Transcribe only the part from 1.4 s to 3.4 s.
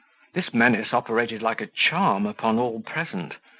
like a charm upon all present.